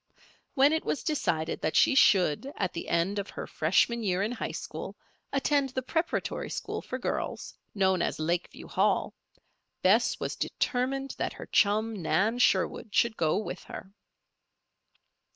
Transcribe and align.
When 0.55 0.73
it 0.73 0.83
was 0.83 1.03
decided 1.03 1.61
that 1.61 1.75
she 1.75 1.93
should, 1.93 2.51
at 2.57 2.73
the 2.73 2.89
end 2.89 3.19
of 3.19 3.29
her 3.29 3.45
freshman 3.45 4.01
year 4.01 4.23
in 4.23 4.31
high 4.31 4.49
school, 4.49 4.97
attend 5.31 5.69
the 5.69 5.83
preparatory 5.83 6.49
school 6.49 6.81
for 6.81 6.97
girls, 6.97 7.53
known 7.75 8.01
as 8.01 8.17
Lakeview 8.17 8.67
Hall, 8.67 9.13
Bess 9.83 10.19
was 10.19 10.35
determined 10.35 11.13
that 11.19 11.33
her 11.33 11.45
chum, 11.45 12.01
Nan 12.01 12.39
Sherwood, 12.39 12.95
should 12.95 13.15
go 13.15 13.37
with 13.37 13.65
her. 13.65 13.93